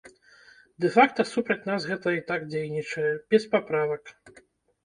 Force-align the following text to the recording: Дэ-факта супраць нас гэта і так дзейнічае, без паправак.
Дэ-факта 0.85 1.25
супраць 1.33 1.67
нас 1.71 1.85
гэта 1.91 2.07
і 2.15 2.21
так 2.31 2.47
дзейнічае, 2.55 3.07
без 3.35 3.43
паправак. 3.53 4.15